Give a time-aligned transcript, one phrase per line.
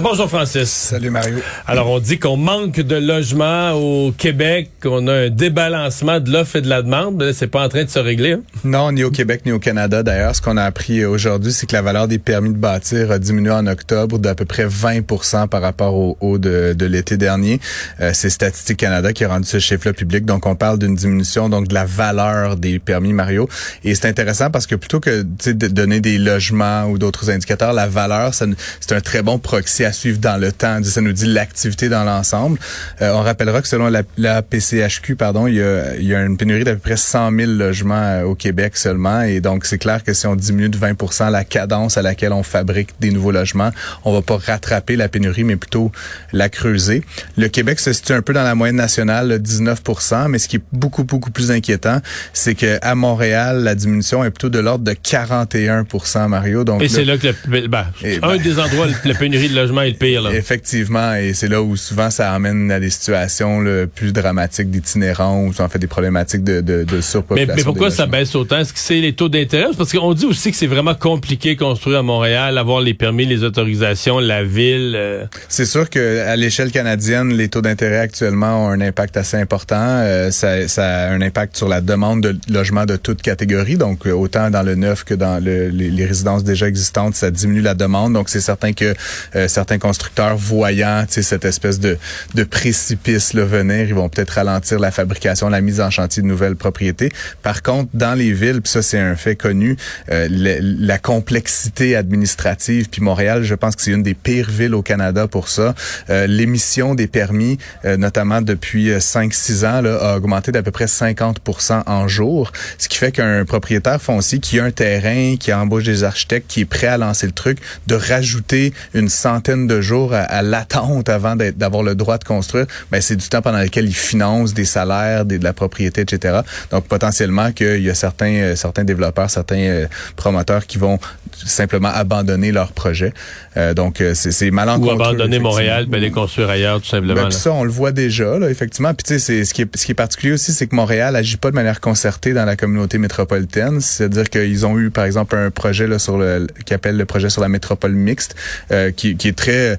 [0.00, 0.68] Bonjour Francis.
[0.70, 1.38] Salut Mario.
[1.66, 6.56] Alors on dit qu'on manque de logements au Québec, qu'on a un débalancement de l'offre
[6.56, 8.32] et de la demande, c'est pas en train de se régler.
[8.34, 8.40] hein?
[8.64, 10.02] Non, ni au Québec ni au Canada.
[10.02, 13.18] D'ailleurs, ce qu'on a appris aujourd'hui, c'est que la valeur des permis de bâtir a
[13.18, 17.60] diminué en octobre d'à peu près 20 par rapport au haut de, de l'été dernier.
[18.00, 20.24] Euh, c'est Statistique Canada qui a rendu ce chiffre-là public.
[20.24, 23.48] Donc, on parle d'une diminution donc de la valeur des permis Mario.
[23.84, 27.88] Et c'est intéressant parce que plutôt que de donner des logements ou d'autres indicateurs, la
[27.88, 30.82] valeur, c'est un très bon proxy à suivre dans le temps.
[30.84, 32.58] Ça nous dit l'activité dans l'ensemble.
[33.02, 36.22] Euh, on rappellera que selon la, la PCHQ, pardon, il y, a, il y a
[36.22, 39.22] une pénurie d'à peu près 100 000 logements euh, au Québec seulement.
[39.22, 42.42] Et donc, c'est clair que si on diminue de 20 la cadence à laquelle on
[42.42, 43.70] fabrique des nouveaux logements,
[44.04, 45.90] on va pas rattraper la pénurie, mais plutôt
[46.32, 47.02] la creuser.
[47.36, 49.80] Le Québec se situe un peu dans la moyenne nationale, là, 19
[50.28, 52.00] mais ce qui est beaucoup, beaucoup plus inquiétant,
[52.32, 55.84] c'est que à Montréal, la diminution est plutôt de l'ordre de 41
[56.28, 56.64] Mario.
[56.64, 59.54] Donc, Et c'est là que le, ben, Et un ben- des endroits la pénurie de
[59.54, 60.22] logements est le pire.
[60.22, 60.32] Là.
[60.32, 65.42] Effectivement, et c'est là où souvent ça amène à des situations là, plus dramatiques d'itinérants
[65.44, 67.54] ou en fait des problématiques de, de, de surpopulation.
[67.56, 68.58] mais pourquoi ça baisse autant?
[68.58, 69.66] Est-ce que c'est les taux d'intérêt?
[69.76, 73.44] Parce qu'on dit aussi que c'est vraiment compliqué construire à Montréal, avoir les permis, les
[73.44, 74.94] autorisations, la ville.
[74.96, 79.36] euh, C'est sûr que à l'échelle canadienne, les taux d'intérêt actuellement ont un impact assez
[79.36, 79.76] important.
[79.78, 84.06] Euh, ça, ça a un impact sur la demande de logements de toute catégorie, donc
[84.06, 87.60] euh, autant dans le neuf que dans le- les, les résidences déjà existantes, ça diminue
[87.60, 88.14] la demande.
[88.14, 88.94] Donc c'est certain que
[89.36, 91.98] euh, certains constructeurs voyant cette espèce de,
[92.34, 96.28] de précipice là, venir, ils vont peut-être ralentir la fabrication, la mise en chantier de
[96.28, 97.10] nouvelles propriétés.
[97.42, 99.76] Par contre, dans les villes, ça c'est un fait connu,
[100.10, 104.74] euh, le- la complexité administrative, puis Montréal, je pense que c'est une des pires villes
[104.74, 105.74] au Canada pour ça.
[106.10, 110.86] Euh, L'émission des permis, euh, notamment depuis 5-6 ans, là, a augmenté d'à peu près
[110.86, 111.40] 50
[111.86, 116.04] en jour, ce qui fait qu'un propriétaire foncier qui a un terrain, qui embauche des
[116.04, 120.18] architectes, qui est prêt à lancer le truc, de rajouter une centaine de jours à,
[120.18, 123.94] à l'attente avant d'avoir le droit de construire, ben c'est du temps pendant lequel il
[123.94, 126.40] finance des salaires, des, de la propriété, etc.
[126.70, 130.98] Donc potentiellement qu'il y a certains euh, certains développeurs, certains euh, promoteurs qui vont
[131.46, 133.12] simplement abandonner leur projet.
[133.56, 134.94] Euh, donc euh, c'est c'est ou malencontreux.
[134.94, 137.14] abandonner Montréal, puis aller construire ailleurs, tout simplement.
[137.14, 137.30] Ben, là.
[137.30, 138.94] ça, on le voit déjà, là, effectivement.
[138.94, 141.16] Puis tu sais, c'est ce qui est ce qui est particulier aussi, c'est que Montréal
[141.16, 143.80] agit pas de manière concertée dans la communauté métropolitaine.
[143.80, 147.30] C'est-à-dire qu'ils ont eu, par exemple, un projet là sur le qui appelle le projet
[147.30, 148.34] sur la métropole mixte,
[148.70, 149.78] euh, qui, qui est très,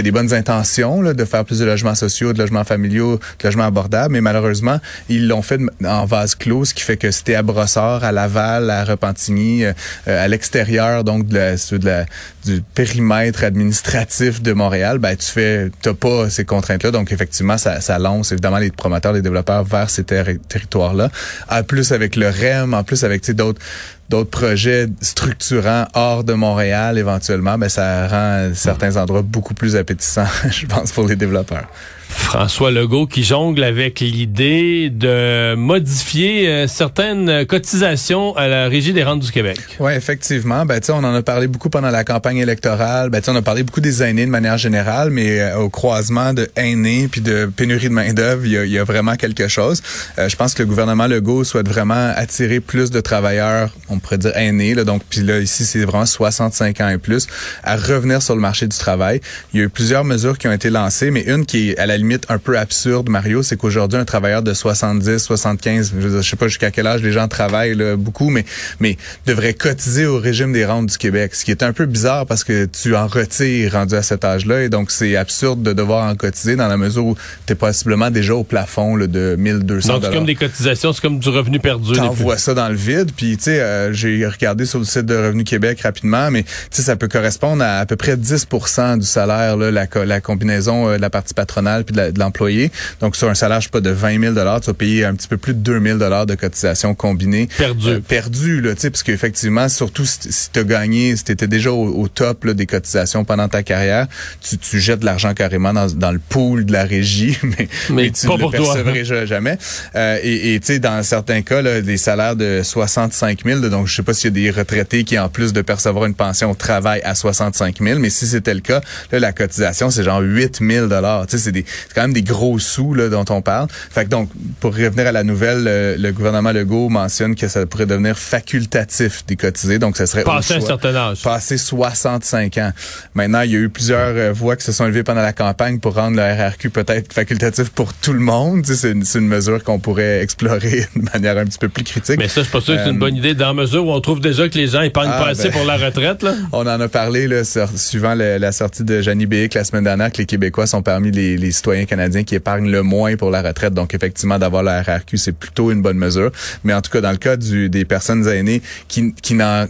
[0.00, 3.44] a des bonnes intentions là, de faire plus de logements sociaux, de logements familiaux, de
[3.48, 7.34] logements abordables, mais malheureusement, ils l'ont fait en vase clos, ce qui fait que c'était
[7.34, 9.72] à Brossard, à Laval, à Repentigny, euh,
[10.08, 12.06] euh, à l'extérieur, donc de la, de la-
[12.48, 17.80] du périmètre administratif de Montréal, ben tu fais, t'as pas ces contraintes-là, donc effectivement, ça,
[17.80, 21.10] ça lance évidemment les promoteurs, les développeurs vers ces terri- territoires-là.
[21.50, 23.60] En plus avec le REM, en plus avec d'autres
[24.08, 30.24] d'autres projets structurants hors de Montréal éventuellement, ben ça rend certains endroits beaucoup plus appétissants,
[30.50, 31.68] je pense, pour les développeurs.
[32.08, 39.04] François Legault qui jongle avec l'idée de modifier euh, certaines cotisations à la Régie des
[39.04, 39.58] rentes du Québec.
[39.78, 40.66] Oui, effectivement.
[40.66, 43.10] Ben, on en a parlé beaucoup pendant la campagne électorale.
[43.10, 46.48] Ben, on a parlé beaucoup des aînés de manière générale, mais euh, au croisement de
[46.56, 49.82] aînés puis de pénurie de main d'œuvre, il y y a vraiment quelque chose.
[50.18, 54.18] Euh, je pense que le gouvernement Legault souhaite vraiment attirer plus de travailleurs, on pourrait
[54.18, 54.74] dire aînés.
[54.74, 57.26] Là, donc, puis là, ici, c'est vraiment 65 ans et plus,
[57.62, 59.20] à revenir sur le marché du travail.
[59.52, 61.86] Il y a eu plusieurs mesures qui ont été lancées, mais une qui est à
[61.86, 66.22] la limite un peu absurde, Mario, c'est qu'aujourd'hui, un travailleur de 70, 75, je, je
[66.22, 68.44] sais pas jusqu'à quel âge les gens travaillent là, beaucoup, mais,
[68.80, 68.96] mais
[69.26, 71.34] devrait cotiser au régime des rentes du Québec.
[71.34, 74.62] Ce qui est un peu bizarre parce que tu en retires rendu à cet âge-là.
[74.62, 77.16] Et donc, c'est absurde de devoir en cotiser dans la mesure où
[77.46, 81.00] tu es possiblement déjà au plafond là, de 1200 Donc, c'est comme des cotisations, c'est
[81.00, 81.92] comme du revenu perdu.
[81.92, 85.16] T'envoies ça dans le vide, puis tu sais, euh, j'ai regardé sur le site de
[85.16, 89.06] Revenu Québec rapidement, mais tu sais, ça peut correspondre à à peu près 10% du
[89.06, 92.70] salaire, là, la, la combinaison euh, de la partie patronale puis de l'employé.
[93.00, 95.28] Donc, sur un salaire, je sais pas, de 20 000 tu vas payer un petit
[95.28, 97.48] peu plus de 2 000 de cotisation combinée.
[97.56, 97.88] Perdu.
[97.88, 100.18] Euh, perdu, là, tu sais, parce qu'effectivement, surtout si,
[100.52, 104.06] tu as gagné, si tu étais déjà au, top là, des cotisations pendant ta carrière,
[104.40, 108.10] tu, tu jettes de l'argent carrément dans, dans, le pool de la régie, mais, mais,
[108.10, 109.58] tu ne le percevrais jamais.
[109.94, 113.94] Euh, et tu sais, dans certains cas, là, des salaires de 65 000, donc je
[113.94, 117.02] sais pas s'il y a des retraités qui, en plus de percevoir une pension, travaillent
[117.02, 118.80] à 65 000, mais si c'était le cas,
[119.12, 120.94] là, la cotisation, c'est genre 8 000 Tu
[121.28, 121.52] sais, c'est
[121.94, 123.68] quand même des gros sous là, dont on parle.
[123.90, 124.30] Fait que donc,
[124.60, 129.36] pour revenir à la nouvelle, le, gouvernement Legault mentionne que ça pourrait devenir facultatif d'y
[129.36, 132.72] cotiser, donc ça serait passer un certain âge, passer 65 ans.
[133.14, 135.78] Maintenant, il y a eu plusieurs euh, voix qui se sont élevées pendant la campagne
[135.78, 138.62] pour rendre le RRQ peut-être facultatif pour tout le monde.
[138.62, 142.18] Tu sais, c'est une, mesure qu'on pourrait explorer de manière un petit peu plus critique.
[142.18, 143.86] Mais ça, je suis pas sûr que c'est une euh, bonne idée dans la mesure
[143.86, 146.22] où on trouve déjà que les gens épargnent ah, pas assez ben, pour la retraite.
[146.22, 146.34] Là.
[146.52, 150.18] On en a parlé là, suivant la sortie de Jeannie Béic la semaine dernière que
[150.18, 153.74] les Québécois sont parmi les, les, citoyens canadiens qui épargnent le moins pour la retraite.
[153.74, 156.30] Donc effectivement, d'avoir la RRQ, c'est plutôt une bonne mesure.
[156.64, 159.66] Mais en tout cas, dans le cas des personnes aînées qui, qui n'en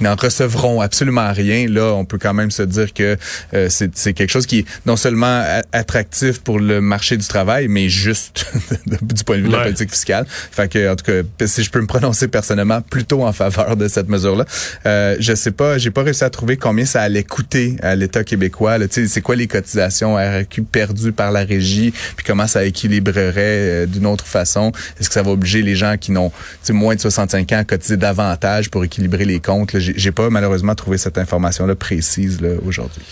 [0.00, 3.16] n'en recevront absolument rien, là, on peut quand même se dire que
[3.54, 7.88] euh, c'est quelque chose qui est non seulement attractif pour le marché du travail, mais
[7.88, 8.46] juste
[8.86, 10.26] du point de vue de la politique fiscale.
[10.28, 13.88] Fait que, en tout cas, si je peux me prononcer personnellement, plutôt en faveur de
[13.88, 14.44] cette mesure-là.
[14.86, 18.24] Euh, je sais pas, j'ai pas réussi à trouver combien ça allait coûter à l'État
[18.24, 18.76] québécois.
[18.90, 24.06] C'est quoi les cotisations RQ perdues par la régie, puis comment ça équilibrerait euh, d'une
[24.06, 24.72] autre façon?
[25.00, 26.32] Est-ce que ça va obliger les gens qui n'ont
[26.70, 29.77] moins de 65 ans à cotiser davantage pour équilibrer les comptes?
[29.78, 33.02] J'ai pas malheureusement trouvé cette information-là précise aujourd'hui.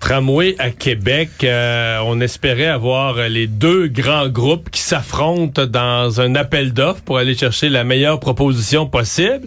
[0.00, 6.34] Tramway à Québec, euh, on espérait avoir les deux grands groupes qui s'affrontent dans un
[6.34, 9.44] appel d'offres pour aller chercher la meilleure proposition possible,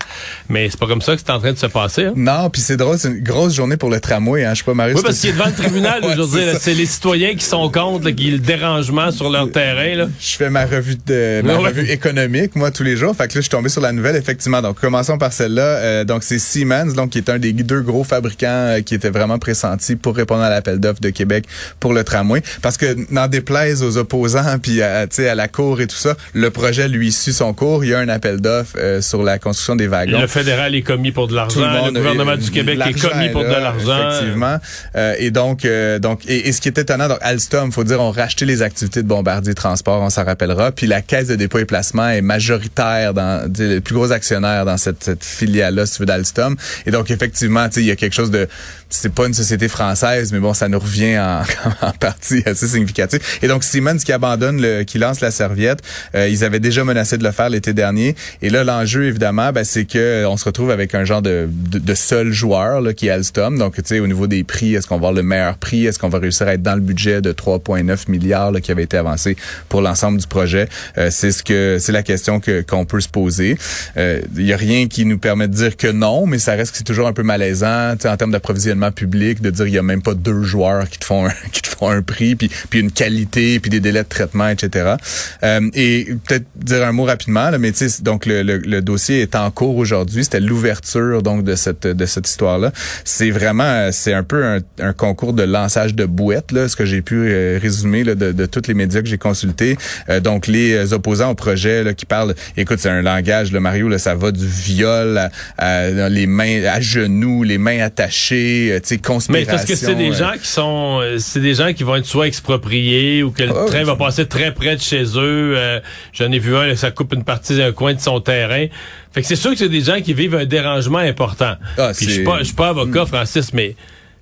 [0.49, 2.05] mais c'est pas comme ça que c'est en train de se passer.
[2.05, 2.13] Hein?
[2.15, 4.53] Non, puis c'est drôle, c'est une grosse journée pour le tramway, hein.
[4.53, 4.93] je sais pas Marie.
[4.93, 8.31] Oui, parce qu'il est devant le tribunal aujourd'hui, c'est les citoyens qui sont contre, qui
[8.31, 9.95] le dérangement sur leur terrain.
[9.95, 10.07] Là.
[10.19, 13.35] Je fais ma revue de ma revue économique moi tous les jours, fait que là
[13.35, 14.61] je suis tombé sur la nouvelle effectivement.
[14.61, 15.61] Donc commençons par celle-là.
[15.61, 19.09] Euh, donc c'est Siemens, donc qui est un des deux gros fabricants euh, qui était
[19.09, 21.45] vraiment pressenti pour répondre à l'appel d'offres de Québec
[21.79, 22.41] pour le tramway.
[22.61, 26.49] Parce que n'en déplaise aux opposants puis à, à la cour et tout ça, le
[26.49, 27.83] projet lui suit son cours.
[27.83, 30.19] Il y a un appel d'offres euh, sur la construction des wagons.
[30.19, 31.61] Le fédéral est commis pour de l'argent.
[31.85, 34.09] Le, gouvernement du Québec est commis pour de l'argent.
[34.09, 34.57] Effectivement.
[34.95, 38.11] Euh, et donc, euh, donc, et, ce qui est étonnant, donc Alstom, faut dire, ont
[38.11, 40.71] racheté les activités de Bombardier Transport, on s'en rappellera.
[40.71, 44.77] Puis la caisse de dépôt et placement est majoritaire dans le plus gros actionnaire dans
[44.77, 46.55] cette, cette filiale-là, si tu veux, d'Alstom.
[46.85, 48.47] Et donc effectivement, il y a quelque chose de,
[48.89, 51.41] c'est pas une société française, mais bon, ça nous revient en,
[51.87, 53.39] en, partie assez significatif.
[53.43, 55.79] Et donc Siemens qui abandonne, le, qui lance la serviette,
[56.15, 58.15] euh, ils avaient déjà menacé de le faire l'été dernier.
[58.41, 61.93] Et là, l'enjeu évidemment, ben, c'est que on se retrouve avec un genre de, de,
[61.93, 63.57] seul joueur là, qui est Alstom.
[63.59, 65.85] Donc, tu sais, au niveau des prix, est-ce qu'on va avoir le meilleur prix?
[65.85, 68.83] Est-ce qu'on va réussir à être dans le budget de 3,9 milliards là, qui avait
[68.83, 69.37] été avancé
[69.69, 70.67] pour l'ensemble du projet?
[70.97, 73.57] Euh, C'est ce que c'est la question que qu'on peut se poser.
[73.95, 76.71] Il euh, y a rien qui nous permet de dire que non, mais ça reste
[76.71, 79.83] que c'est toujours un peu malaisant, en termes d'approvisionnement public, de dire il y a
[79.83, 82.79] même pas deux joueurs qui te font un, qui te font un prix, puis, puis
[82.79, 84.95] une qualité, puis des délais de traitement, etc.
[85.43, 89.21] Euh, et peut-être dire un mot rapidement, là, mais tu sais, donc le, le, dossier
[89.21, 90.23] est en cours aujourd'hui.
[90.23, 92.71] C'était l'ouverture donc de cette de cette histoire-là.
[93.03, 96.85] C'est vraiment, c'est un peu un, un, concours de lançage de bouettes, là, ce que
[96.85, 99.77] j'ai pu euh, résumer là, de, de tous les médias que j'ai consultés.
[100.09, 103.89] Euh, donc les opposants au projet là, qui parlent, écoute, c'est un langage, le Mario,
[103.89, 108.97] là, ça va du viol à, les mains à genoux, les mains attachées, tu sais,
[108.97, 109.33] conspiration.
[109.33, 112.27] Mais parce que c'est des gens qui sont, c'est des gens qui vont être soit
[112.27, 115.53] expropriés ou que le ah train va passer très près de chez eux.
[115.57, 115.79] Euh,
[116.13, 118.67] j'en ai vu un, ça coupe une partie d'un coin de son terrain.
[119.11, 121.55] Fait que c'est sûr que c'est des gens qui vivent un dérangement important.
[121.77, 123.75] Ah, Puis je suis pas, suis pas avocat, Francis, mais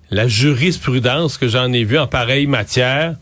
[0.09, 3.15] la jurisprudence que j'en ai vu en pareille matière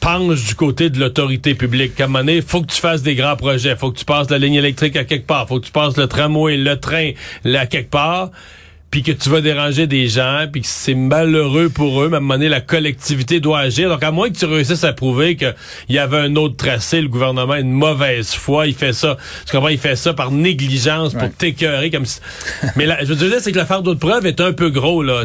[0.00, 2.00] penche du côté de l'autorité publique.
[2.00, 4.30] À un moment donné, faut que tu fasses des grands projets, faut que tu passes
[4.30, 7.12] la ligne électrique à quelque part, faut que tu passes le tramway, le train
[7.44, 8.30] là, à quelque part
[8.90, 12.18] puis que tu vas déranger des gens, puis que c'est malheureux pour eux, mais à
[12.18, 13.88] un moment donné, la collectivité doit agir.
[13.88, 15.54] Donc, à moins que tu réussisses à prouver qu'il
[15.90, 19.16] y avait un autre tracé, le gouvernement a une mauvaise foi, il fait ça,
[19.46, 22.20] tu comprends, il fait ça par négligence pour t'écœurer comme si...
[22.76, 25.24] Mais là, je veux dire, c'est que l'affaire d'autres preuves est un peu gros, là,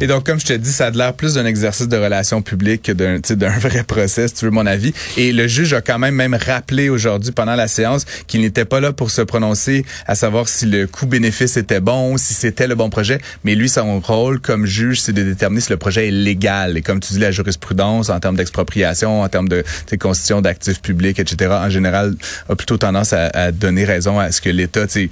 [0.00, 2.82] Et donc, comme je te dis, ça a l'air plus d'un exercice de relations publiques
[2.82, 4.92] que d'un, d'un vrai procès, si tu veux mon avis.
[5.16, 8.80] Et le juge a quand même même rappelé aujourd'hui, pendant la séance, qu'il n'était pas
[8.80, 12.90] là pour se prononcer à savoir si le coût-bénéfice était bon, si c'était le bon
[12.90, 16.76] projet, mais lui, son rôle comme juge, c'est de déterminer si le projet est légal.
[16.76, 19.64] Et comme tu dis, la jurisprudence en termes d'expropriation, en termes de
[19.98, 22.14] constitution d'actifs publics, etc., en général,
[22.48, 25.06] a plutôt tendance à, donner raison à ce que l'État, je,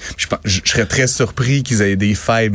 [0.45, 2.51] je serais très surpris qu'ils aient des failles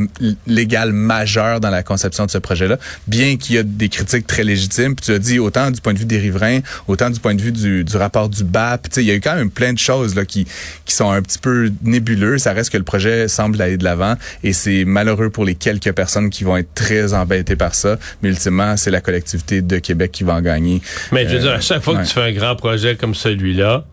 [0.46, 4.44] légales majeures dans la conception de ce projet-là, bien qu'il y a des critiques très
[4.44, 4.94] légitimes.
[4.94, 7.42] Puis tu as dit autant du point de vue des riverains, autant du point de
[7.42, 8.88] vue du, du rapport du BAP.
[8.96, 10.46] Il y a eu quand même plein de choses là, qui,
[10.84, 12.42] qui sont un petit peu nébuleuses.
[12.42, 15.92] Ça reste que le projet semble aller de l'avant et c'est malheureux pour les quelques
[15.92, 17.98] personnes qui vont être très embêtées par ça.
[18.22, 20.82] Mais ultimement, c'est la collectivité de Québec qui va en gagner.
[21.12, 23.84] Mais je veux dire, à chaque fois que tu fais un grand projet comme celui-là,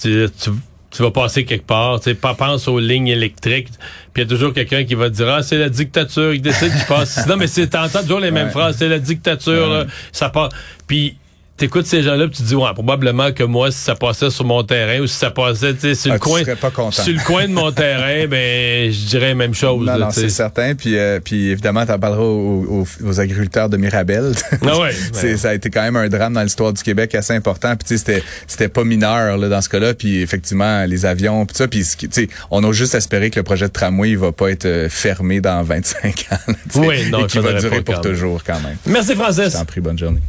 [0.00, 0.26] tu,
[0.96, 3.68] tu vas passer quelque part, tu sais, pas pense aux lignes électriques,
[4.12, 6.40] puis il y a toujours quelqu'un qui va te dire ah c'est la dictature qui
[6.40, 7.26] décide qui passe.
[7.28, 10.48] non mais c'est t'entends toujours les mêmes phrases, c'est la dictature, là, ça part.
[10.86, 11.16] Puis
[11.56, 14.62] t'écoutes ces gens-là, tu te dis ouais, probablement que moi si ça passait sur mon
[14.62, 16.42] terrain ou si ça passait, sur le ah, coin,
[16.90, 19.86] sur le coin de mon terrain, ben je dirais la même chose.
[19.86, 20.74] Non, non, c'est certain.
[20.74, 24.32] Puis, euh, puis évidemment, t'en parleras aux, aux, agriculteurs de Mirabel.
[24.62, 24.92] Ah ouais,
[25.36, 27.74] Ça a été quand même un drame dans l'histoire du Québec assez important.
[27.76, 29.94] Puis tu c'était c'était pas mineur là dans ce cas-là.
[29.94, 33.44] Puis effectivement, les avions, puis ça, puis tu sais, on a juste espéré que le
[33.44, 36.52] projet de tramway il va pas être euh, fermé dans 25 ans.
[36.76, 38.76] oui, non, et va durer pour toujours quand même.
[38.86, 39.52] Merci Francis.
[39.52, 40.20] Je t'en prie, bonne journée.